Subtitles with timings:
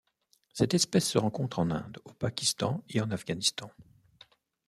[0.51, 3.69] Cette espèce se rencontre en Inde, au Pakistan et en Afghanistan.